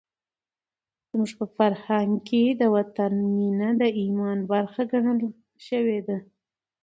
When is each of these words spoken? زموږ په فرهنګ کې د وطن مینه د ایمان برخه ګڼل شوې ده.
زموږ 1.09 1.31
په 1.39 1.45
فرهنګ 1.55 2.11
کې 2.27 2.43
د 2.61 2.61
وطن 2.75 3.13
مینه 3.35 3.69
د 3.81 3.83
ایمان 4.01 4.37
برخه 4.51 4.81
ګڼل 4.91 5.19
شوې 5.67 5.99
ده. 6.07 6.17